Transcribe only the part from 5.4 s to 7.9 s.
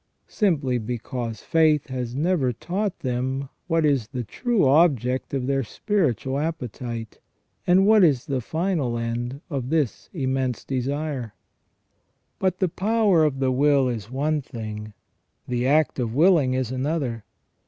their spiritual appetite, and